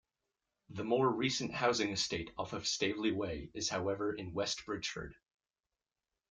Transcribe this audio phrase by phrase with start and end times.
[0.69, 5.13] The more recent housing estate off of Stavely Way, is however in West Bridgford.